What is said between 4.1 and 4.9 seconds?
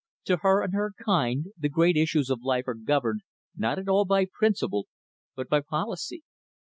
principle,